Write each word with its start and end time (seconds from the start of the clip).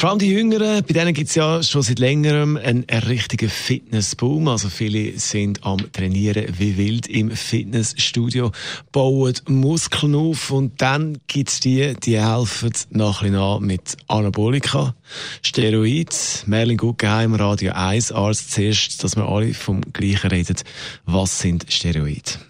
Vor 0.00 0.08
allem 0.08 0.18
die 0.18 0.30
Jüngeren, 0.30 0.82
bei 0.82 0.94
denen 0.94 1.12
gibt 1.12 1.28
es 1.28 1.34
ja 1.34 1.62
schon 1.62 1.82
seit 1.82 1.98
längerem 1.98 2.56
einen, 2.56 2.86
richtigen 2.88 3.50
Fitnessboom. 3.50 4.48
Also 4.48 4.70
viele 4.70 5.18
sind 5.18 5.62
am 5.62 5.92
Trainieren 5.92 6.46
wie 6.56 6.78
wild 6.78 7.06
im 7.06 7.30
Fitnessstudio, 7.30 8.50
bauen 8.92 9.34
Muskeln 9.46 10.14
auf 10.14 10.52
und 10.52 10.80
dann 10.80 11.18
gibt 11.26 11.50
es 11.50 11.60
die, 11.60 11.92
die 12.02 12.18
helfen 12.18 12.72
nach 12.88 13.22
an 13.22 13.62
mit 13.62 13.98
Anabolika, 14.08 14.94
Steroid. 15.42 16.44
Merlin 16.46 16.78
Guggenheim, 16.78 17.34
Radio 17.34 17.72
1 17.74 18.10
Arzt. 18.10 18.52
Zuerst, 18.52 19.04
dass 19.04 19.16
wir 19.16 19.28
alle 19.28 19.52
vom 19.52 19.82
Gleichen 19.92 20.30
reden. 20.30 20.56
Was 21.04 21.40
sind 21.40 21.70
Steroide? 21.70 22.49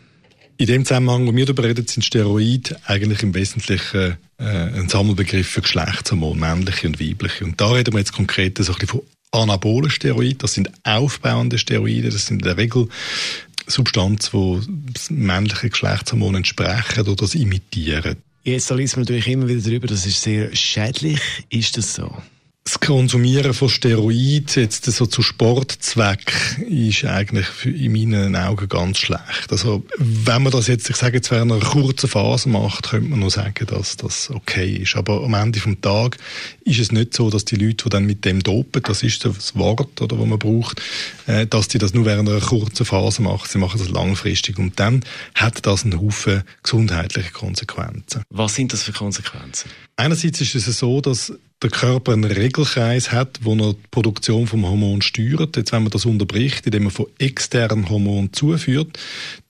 In 0.61 0.67
dem 0.67 0.85
Zusammenhang, 0.85 1.27
wo 1.27 1.35
wir 1.35 1.47
darüber 1.47 1.65
reden, 1.65 1.87
sind 1.87 2.05
Steroide 2.05 2.77
eigentlich 2.85 3.23
im 3.23 3.33
Wesentlichen 3.33 4.19
äh, 4.37 4.45
ein 4.45 4.91
Sammelbegriff 4.91 5.49
für 5.49 5.63
Geschlechtshormone, 5.63 6.39
männliche 6.39 6.87
und 6.87 7.01
weibliche. 7.01 7.47
Und 7.47 7.59
da 7.59 7.71
reden 7.71 7.95
wir 7.95 8.01
jetzt 8.01 8.13
konkret 8.13 8.59
so 8.59 8.75
ein 8.75 8.87
von 8.87 9.01
anabolen 9.31 9.89
Steroiden. 9.89 10.37
Das 10.37 10.53
sind 10.53 10.71
aufbauende 10.83 11.57
Steroide. 11.57 12.11
Das 12.11 12.27
sind 12.27 12.43
in 12.43 12.45
der 12.45 12.59
Regel 12.59 12.91
Substanzen, 13.69 14.85
die 15.09 15.15
männliche 15.15 15.71
Geschlechtshormone 15.71 16.37
entsprechen 16.37 17.01
oder 17.07 17.17
das 17.17 17.35
imitieren. 17.35 18.17
Jetzt 18.45 18.69
liest 18.69 18.97
man 18.97 19.05
natürlich 19.05 19.29
immer 19.29 19.49
wieder 19.49 19.63
darüber, 19.63 19.87
das 19.87 20.05
ist 20.05 20.21
sehr 20.21 20.55
schädlich. 20.55 21.21
Ist 21.49 21.79
das 21.79 21.95
so? 21.95 22.15
Konsumieren 22.91 23.55
von 23.55 23.69
Steroiden 23.69 24.47
jetzt 24.57 24.85
so 24.85 25.07
zu 25.07 25.23
Sportzweck 25.23 26.59
ist 26.69 27.05
eigentlich 27.05 27.47
in 27.65 27.93
meinen 27.93 28.35
Augen 28.35 28.69
ganz 28.69 28.99
schlecht. 28.99 29.47
Also 29.53 29.85
wenn 29.97 30.43
man 30.43 30.51
das 30.51 30.67
jetzt, 30.67 30.91
ich 30.91 30.97
sage 30.97 31.19
jetzt 31.19 31.31
während 31.31 31.53
einer 31.53 31.65
kurzen 31.65 32.09
Phase 32.09 32.49
macht, 32.49 32.91
könnte 32.91 33.09
man 33.09 33.21
nur 33.21 33.31
sagen, 33.31 33.65
dass 33.67 33.97
das 33.97 34.29
okay 34.31 34.75
ist. 34.79 34.97
Aber 34.97 35.23
am 35.23 35.35
Ende 35.35 35.61
vom 35.61 35.81
Tag 35.81 36.17
ist 36.65 36.81
es 36.81 36.91
nicht 36.91 37.15
so, 37.15 37.31
dass 37.31 37.45
die 37.45 37.55
Leute, 37.55 37.85
die 37.85 37.91
dann 37.91 38.07
mit 38.07 38.25
dem 38.25 38.43
dopen, 38.43 38.83
das 38.83 39.05
ist 39.05 39.25
das 39.25 39.55
Wort, 39.55 40.01
oder, 40.01 40.19
was 40.19 40.27
man 40.27 40.41
braucht, 40.41 40.83
äh, 41.29 41.47
dass 41.47 41.69
die 41.69 41.79
das 41.79 41.95
nur 41.95 42.07
während 42.07 42.29
einer 42.29 42.41
kurzen 42.41 42.85
Phase 42.85 43.23
machen. 43.23 43.47
Sie 43.49 43.59
machen 43.59 43.79
das 43.79 43.89
langfristig 43.89 44.59
und 44.59 44.81
dann 44.81 45.05
hat 45.37 45.65
das 45.65 45.85
einen 45.85 46.01
Haufen 46.01 46.43
gesundheitliche 46.65 47.31
Konsequenzen. 47.31 48.25
Was 48.31 48.57
sind 48.57 48.73
das 48.73 48.83
für 48.83 48.93
Konsequenzen? 48.93 49.71
Einerseits 49.95 50.41
ist 50.41 50.57
es 50.57 50.77
so, 50.77 51.01
dass 51.01 51.33
der 51.63 51.71
Körper 51.71 52.13
einen 52.13 52.25
Regelkreis 52.25 53.13
hat, 53.13 53.41
wo 53.43 53.55
er 53.55 53.75
die 53.75 53.81
Produktion 53.91 54.47
vom 54.47 54.67
Hormon 54.67 55.03
steuert. 55.03 55.57
Jetzt, 55.57 55.73
wenn 55.73 55.83
man 55.83 55.91
das 55.91 56.07
unterbricht, 56.07 56.65
indem 56.67 56.85
man 56.85 56.93
von 56.93 57.07
externen 57.19 57.89
Hormonen 57.89 58.33
zuführt, 58.33 58.99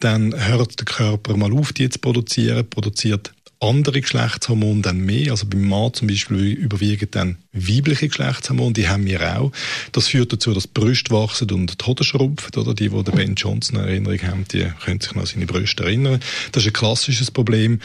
dann 0.01 0.35
hört 0.49 0.79
der 0.79 0.87
Körper 0.87 1.37
mal 1.37 1.53
auf, 1.53 1.73
die 1.73 1.89
zu 1.89 2.01
produzieren, 2.01 2.69
produziert 2.69 3.33
andere 3.61 4.01
Geschlechtshormone 4.01 4.81
dann 4.81 4.99
mehr. 5.01 5.33
Also 5.33 5.47
beim 5.47 5.69
Mann 5.69 5.93
zum 5.93 6.09
Beispiel 6.09 6.53
überwiegen 6.53 7.09
dann 7.11 7.37
weibliche 7.53 8.09
Geschlechtshormone, 8.09 8.73
die 8.73 8.89
haben 8.89 9.05
wir 9.07 9.39
auch. 9.39 9.53
Das 9.93 10.09
führt 10.09 10.33
dazu, 10.33 10.55
dass 10.55 10.65
die 10.65 10.81
Brüste 10.81 11.15
wachsen 11.15 11.51
und 11.51 11.81
die 11.81 11.87
Hoden 11.87 12.05
schrumpfen. 12.05 12.61
Oder 12.61 12.75
die, 12.75 12.89
die 12.89 13.11
Ben 13.11 13.35
Johnson 13.35 13.77
in 13.77 13.85
Erinnerung 13.85 14.23
haben, 14.23 14.45
die 14.51 14.67
können 14.85 15.01
sich 15.01 15.15
noch 15.15 15.23
an 15.23 15.27
seine 15.27 15.47
Brüste 15.47 15.85
erinnern. 15.85 16.21
Das 16.53 16.63
ist 16.63 16.69
ein 16.69 16.73
klassisches 16.73 17.31
Problem. 17.31 17.81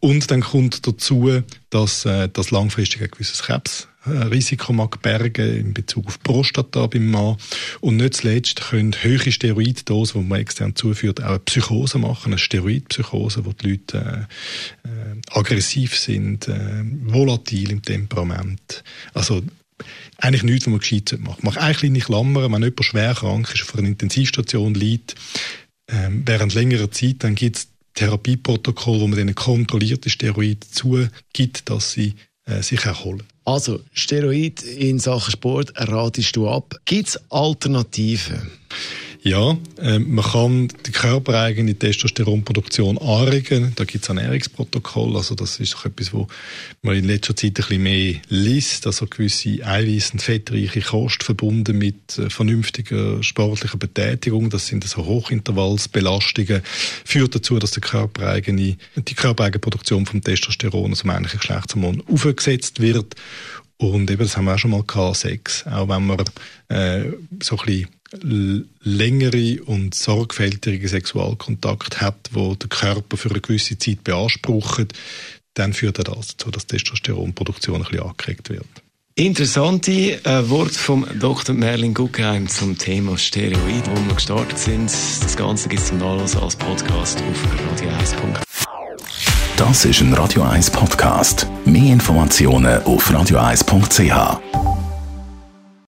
Und 0.00 0.30
dann 0.30 0.40
kommt 0.40 0.86
dazu, 0.86 1.42
dass 1.70 2.06
äh, 2.06 2.28
das 2.32 2.50
langfristig 2.50 3.02
ein 3.02 3.10
gewisses 3.10 3.42
Krebs 3.42 3.88
Risiko 4.30 4.72
mag 4.72 5.00
bergen 5.02 5.56
in 5.56 5.74
Bezug 5.74 6.06
auf 6.06 6.22
Prostata 6.22 6.86
beim 6.86 7.10
Mann. 7.10 7.36
Und 7.80 7.96
nicht 7.96 8.14
zuletzt 8.14 8.60
können 8.60 8.94
höhere 9.00 9.32
Steroiddosen, 9.32 10.22
die 10.22 10.28
man 10.28 10.40
extern 10.40 10.74
zuführt, 10.74 11.22
auch 11.22 11.28
eine 11.28 11.38
Psychose 11.40 11.98
machen, 11.98 12.32
eine 12.32 12.38
Steroidpsychose, 12.38 13.44
wo 13.44 13.52
die 13.52 13.70
Leute 13.70 14.28
äh, 14.84 14.88
äh, 14.88 15.20
aggressiv 15.30 15.96
sind, 15.96 16.48
äh, 16.48 16.82
volatil 17.04 17.70
im 17.70 17.82
Temperament. 17.82 18.82
Also 19.14 19.42
eigentlich 20.18 20.42
nichts, 20.42 20.66
was 20.66 20.70
man 20.70 20.80
gescheit 20.80 21.08
sollte. 21.08 21.24
Mach 21.42 21.56
eine 21.56 21.74
kleine 21.74 22.00
Klammer, 22.00 22.42
wenn 22.50 22.62
jemand 22.62 22.84
schwer 22.84 23.14
krank 23.14 23.50
ist, 23.54 23.62
auf 23.62 23.76
einer 23.76 23.88
Intensivstation 23.88 24.74
liegt, 24.74 25.14
äh, 25.86 26.08
während 26.10 26.54
längerer 26.54 26.90
Zeit, 26.90 27.24
dann 27.24 27.34
gibt 27.34 27.56
es 27.56 27.68
Therapieprotokoll, 27.94 29.00
wo 29.00 29.08
man 29.08 29.18
denen 29.18 29.34
kontrollierte 29.34 30.08
Steroide 30.08 30.66
zugibt, 30.70 31.68
dass 31.68 31.92
sie 31.92 32.14
äh, 32.44 32.62
sich 32.62 32.84
erholen. 32.84 33.24
Also, 33.48 33.80
Steroid 33.94 34.62
in 34.62 34.98
Sachen 34.98 35.30
Sport 35.30 35.72
ratest 35.74 36.36
du 36.36 36.50
ab. 36.50 36.74
Gibt 36.84 37.08
es 37.08 37.20
Alternativen? 37.30 38.50
Ja, 39.22 39.56
äh, 39.78 39.98
man 39.98 40.24
kann 40.24 40.68
die 40.86 40.92
körpereigene 40.92 41.74
Testosteronproduktion 41.74 42.98
anregen. 42.98 43.72
Da 43.74 43.84
gibt 43.84 44.04
es 44.04 44.10
ein 44.10 44.18
Ernährungsprotokoll. 44.18 45.16
Also 45.16 45.34
das 45.34 45.58
ist 45.58 45.76
auch 45.76 45.86
etwas, 45.86 46.12
wo 46.12 46.28
man 46.82 46.96
in 46.96 47.04
letzter 47.04 47.34
Zeit 47.34 47.50
ein 47.50 47.54
bisschen 47.54 47.82
mehr 47.82 48.14
liest. 48.28 48.86
Also 48.86 49.06
gewisse 49.06 49.48
Eiweiß- 49.48 50.12
und 50.12 50.22
fettreiche 50.22 50.80
Kost 50.82 51.24
verbunden 51.24 51.78
mit 51.78 52.16
äh, 52.18 52.30
vernünftiger 52.30 53.22
sportlicher 53.22 53.78
Betätigung. 53.78 54.50
Das 54.50 54.68
sind 54.68 54.84
so 54.84 55.04
Hochintervallsbelastungen. 55.04 56.62
Führt 57.04 57.34
dazu, 57.34 57.58
dass 57.58 57.72
die 57.72 57.80
körpereigene, 57.80 58.76
die 58.96 59.14
körpereigene 59.14 59.58
Produktion 59.58 60.06
vom 60.06 60.22
Testosteron, 60.22 60.90
also 60.90 61.06
männlichen 61.06 61.40
Geschlechtshormon, 61.40 62.04
aufgesetzt 62.08 62.80
wird. 62.80 63.16
Und 63.78 64.10
eben, 64.10 64.22
das 64.22 64.36
haben 64.36 64.46
wir 64.46 64.54
auch 64.54 64.58
schon 64.58 64.72
mal 64.72 64.82
gehabt, 64.82 65.18
Sex. 65.18 65.64
Auch 65.66 65.88
wenn 65.88 66.06
man 66.06 66.24
äh, 66.68 67.12
so 67.40 67.56
ein 67.56 67.66
bisschen 67.66 67.88
längere 68.12 69.62
und 69.64 69.94
sorgfältige 69.94 70.88
Sexualkontakt 70.88 72.00
hat, 72.00 72.30
wo 72.32 72.54
der 72.54 72.68
Körper 72.68 73.16
für 73.16 73.30
eine 73.30 73.40
gewisse 73.40 73.78
Zeit 73.78 74.04
beansprucht, 74.04 74.94
dann 75.54 75.72
führt 75.72 75.98
er 75.98 76.04
das 76.04 76.28
dazu, 76.28 76.50
dass 76.50 76.66
die 76.66 76.76
Testosteronproduktion 76.76 77.76
ein 77.76 77.82
bisschen 77.82 78.06
angeregt 78.06 78.48
wird. 78.48 78.66
Interessante 79.14 80.24
äh, 80.24 80.48
Wort 80.48 80.70
vom 80.70 81.04
Dr. 81.18 81.52
Merlin 81.52 81.92
Guggenheim 81.92 82.46
zum 82.46 82.78
Thema 82.78 83.18
Steroid, 83.18 83.90
wo 83.90 84.06
wir 84.06 84.14
gestartet 84.14 84.58
sind. 84.58 84.84
Das 84.84 85.36
Ganze 85.36 85.68
gibt 85.68 85.82
es 85.82 85.88
zum 85.88 85.98
Nachlesen 85.98 86.40
als 86.40 86.54
Podcast 86.54 87.20
auf 87.20 87.44
radio1.de. 87.82 88.48
Das 89.56 89.84
ist 89.84 90.00
ein 90.02 90.14
Radio 90.14 90.42
1 90.42 90.70
Podcast. 90.70 91.48
Mehr 91.64 91.94
Informationen 91.94 92.80
auf 92.84 93.10
radio1.ch. 93.10 94.67